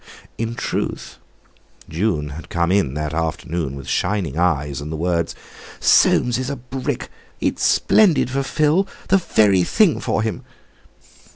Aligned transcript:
In 0.39 0.55
truth, 0.55 1.19
June 1.87 2.29
had 2.29 2.49
come 2.49 2.71
in 2.71 2.95
that 2.95 3.13
afternoon 3.13 3.75
with 3.75 3.87
shining 3.87 4.35
eyes, 4.35 4.81
and 4.81 4.91
the 4.91 4.95
words: 4.95 5.35
"Soames 5.79 6.39
is 6.39 6.49
a 6.49 6.55
brick! 6.55 7.11
It's 7.39 7.63
splendid 7.63 8.31
for 8.31 8.41
Phil—the 8.41 9.17
very 9.17 9.61
thing 9.63 9.99
for 9.99 10.23
him!" 10.23 10.43